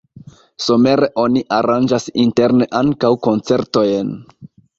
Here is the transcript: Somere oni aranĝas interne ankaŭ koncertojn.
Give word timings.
Somere 0.67 1.09
oni 1.23 1.43
aranĝas 1.57 2.07
interne 2.25 2.69
ankaŭ 2.81 3.13
koncertojn. 3.29 4.11